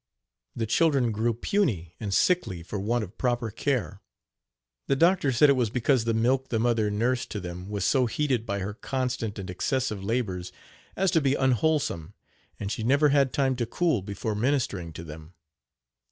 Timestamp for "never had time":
12.81-13.55